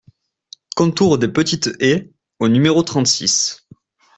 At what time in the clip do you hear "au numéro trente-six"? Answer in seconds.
2.39-3.67